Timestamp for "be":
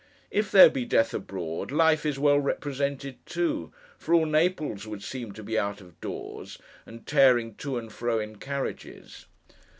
0.71-0.83, 5.43-5.59